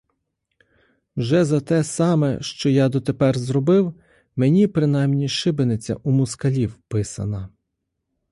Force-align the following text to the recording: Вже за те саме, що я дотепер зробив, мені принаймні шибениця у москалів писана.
Вже 1.17 1.45
за 1.45 1.61
те 1.61 1.83
саме, 1.83 2.37
що 2.41 2.69
я 2.69 2.89
дотепер 2.89 3.37
зробив, 3.37 3.93
мені 4.35 4.67
принаймні 4.67 5.29
шибениця 5.29 5.95
у 6.03 6.11
москалів 6.11 6.79
писана. 6.87 7.49